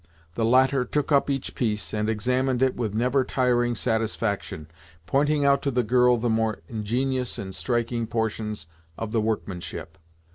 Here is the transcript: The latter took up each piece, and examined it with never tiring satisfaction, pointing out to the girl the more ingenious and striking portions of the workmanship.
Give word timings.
The 0.33 0.43
latter 0.45 0.83
took 0.83 1.11
up 1.11 1.29
each 1.29 1.53
piece, 1.53 1.93
and 1.93 2.09
examined 2.09 2.63
it 2.63 2.75
with 2.75 2.95
never 2.95 3.23
tiring 3.23 3.75
satisfaction, 3.75 4.65
pointing 5.05 5.45
out 5.45 5.61
to 5.61 5.69
the 5.69 5.83
girl 5.83 6.17
the 6.17 6.27
more 6.27 6.57
ingenious 6.67 7.37
and 7.37 7.53
striking 7.53 8.07
portions 8.07 8.65
of 8.97 9.11
the 9.11 9.21
workmanship. 9.21 9.99